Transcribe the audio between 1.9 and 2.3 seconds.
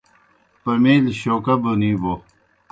بو۔